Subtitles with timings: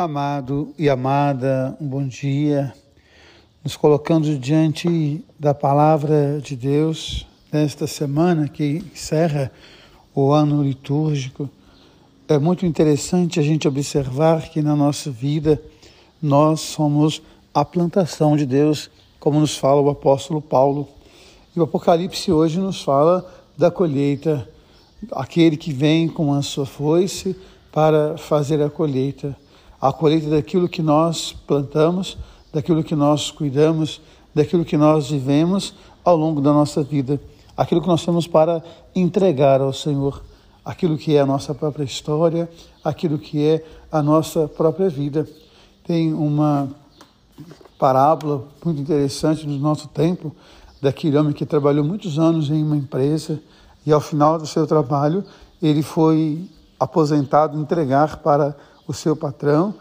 [0.00, 2.72] Amado e amada, um bom dia.
[3.62, 9.52] Nos colocando diante da palavra de Deus nesta semana que encerra
[10.14, 11.50] o ano litúrgico.
[12.26, 15.60] É muito interessante a gente observar que na nossa vida
[16.22, 17.20] nós somos
[17.52, 20.88] a plantação de Deus, como nos fala o apóstolo Paulo.
[21.54, 24.48] E o Apocalipse hoje nos fala da colheita,
[25.12, 27.36] aquele que vem com a sua foice
[27.70, 29.36] para fazer a colheita
[29.80, 32.18] a colheita daquilo que nós plantamos,
[32.52, 34.00] daquilo que nós cuidamos,
[34.34, 35.74] daquilo que nós vivemos
[36.04, 37.20] ao longo da nossa vida,
[37.56, 38.62] aquilo que nós temos para
[38.94, 40.22] entregar ao Senhor,
[40.64, 42.48] aquilo que é a nossa própria história,
[42.84, 45.26] aquilo que é a nossa própria vida.
[45.86, 46.68] Tem uma
[47.78, 50.34] parábola muito interessante do nosso tempo,
[50.80, 53.40] daquele homem que trabalhou muitos anos em uma empresa
[53.86, 55.24] e ao final do seu trabalho
[55.62, 58.56] ele foi aposentado entregar para
[58.90, 59.72] o seu patrão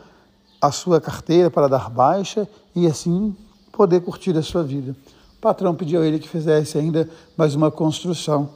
[0.61, 3.35] a sua carteira para dar baixa e assim
[3.71, 4.95] poder curtir a sua vida.
[5.37, 8.49] O patrão pediu a ele que fizesse ainda mais uma construção,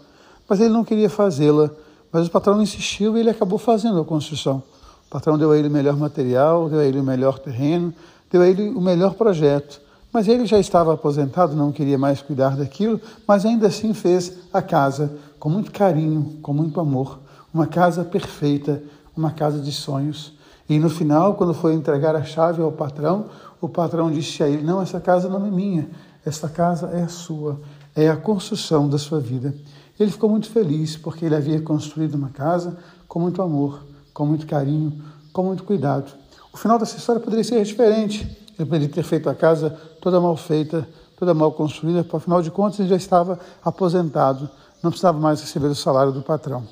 [0.47, 1.69] mas ele não queria fazê-la.
[2.11, 4.61] Mas o patrão insistiu e ele acabou fazendo a construção.
[5.07, 7.93] O patrão deu a ele o melhor material, deu a ele o melhor terreno,
[8.29, 9.81] deu a ele o melhor projeto.
[10.11, 14.61] Mas ele já estava aposentado, não queria mais cuidar daquilo, mas ainda assim fez a
[14.61, 17.17] casa com muito carinho, com muito amor.
[17.51, 18.83] Uma casa perfeita,
[19.15, 20.33] uma casa de sonhos.
[20.67, 23.25] E no final, quando foi entregar a chave ao patrão,
[23.59, 25.89] o patrão disse a ele: Não, essa casa não é minha,
[26.25, 27.59] essa casa é sua,
[27.95, 29.53] é a construção da sua vida.
[29.99, 34.47] Ele ficou muito feliz porque ele havia construído uma casa com muito amor, com muito
[34.47, 36.11] carinho, com muito cuidado.
[36.51, 38.21] O final dessa história poderia ser diferente.
[38.57, 39.69] Ele poderia ter feito a casa
[40.01, 44.49] toda mal feita, toda mal construída, afinal de contas ele já estava aposentado,
[44.81, 46.63] não precisava mais receber o salário do patrão.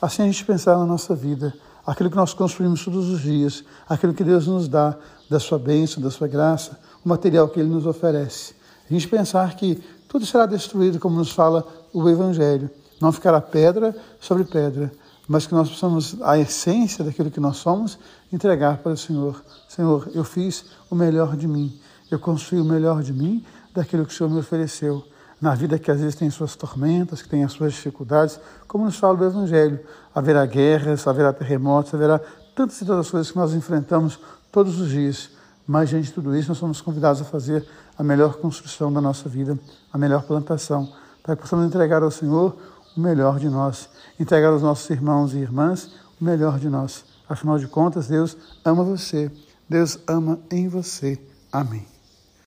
[0.00, 1.54] Assim a gente pensar na nossa vida
[1.86, 4.96] aquilo que nós construímos todos os dias, aquilo que Deus nos dá,
[5.28, 8.54] da sua bênção, da sua graça, o material que Ele nos oferece.
[8.88, 12.70] A gente pensar que tudo será destruído, como nos fala o Evangelho.
[13.00, 14.92] Não ficará pedra sobre pedra,
[15.26, 17.98] mas que nós possamos, a essência daquilo que nós somos,
[18.32, 19.42] entregar para o Senhor.
[19.68, 21.78] Senhor, eu fiz o melhor de mim,
[22.10, 23.44] eu construí o melhor de mim
[23.74, 25.04] daquilo que o Senhor me ofereceu
[25.44, 28.96] na vida que às vezes tem suas tormentas, que tem as suas dificuldades, como nos
[28.96, 29.78] fala o Evangelho.
[30.14, 32.18] Haverá guerras, haverá terremotos, haverá
[32.56, 34.18] tantas e tantas coisas que nós enfrentamos
[34.50, 35.28] todos os dias.
[35.66, 37.62] Mas, diante de tudo isso, nós somos convidados a fazer
[37.98, 39.58] a melhor construção da nossa vida,
[39.92, 40.90] a melhor plantação,
[41.22, 42.56] para que possamos entregar ao Senhor
[42.96, 47.04] o melhor de nós, entregar aos nossos irmãos e irmãs o melhor de nós.
[47.28, 48.34] Afinal de contas, Deus
[48.64, 49.30] ama você,
[49.68, 51.20] Deus ama em você.
[51.52, 51.93] Amém.